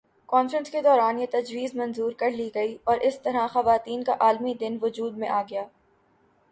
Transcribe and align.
conference 0.29 0.69
کے 0.71 0.81
دوران 0.81 1.19
یہ 1.19 1.25
تجویز 1.31 1.75
منظور 1.75 2.11
کر 2.11 2.31
لی 2.31 2.49
گئی 2.55 2.77
اور 2.83 2.97
اس 3.01 3.19
طرح 3.19 3.47
خواتین 3.47 4.03
کا 4.03 4.15
عالمی 4.19 4.53
دن 4.53 4.77
وجود 4.81 5.17
میں 5.17 5.29
آگیا 5.29 5.63